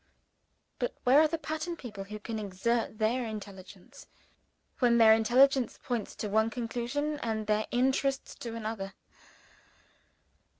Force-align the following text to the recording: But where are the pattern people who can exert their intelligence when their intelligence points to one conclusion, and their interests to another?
But 0.79 0.95
where 1.03 1.19
are 1.21 1.27
the 1.27 1.37
pattern 1.37 1.75
people 1.77 2.05
who 2.05 2.17
can 2.17 2.39
exert 2.39 2.97
their 2.97 3.27
intelligence 3.27 4.07
when 4.79 4.97
their 4.97 5.13
intelligence 5.13 5.77
points 5.83 6.15
to 6.15 6.27
one 6.27 6.49
conclusion, 6.49 7.19
and 7.19 7.45
their 7.45 7.67
interests 7.69 8.33
to 8.33 8.55
another? 8.55 8.95